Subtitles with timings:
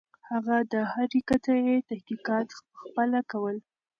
[0.29, 3.57] هغه د هرې قطعې تحقیقات پخپله کول.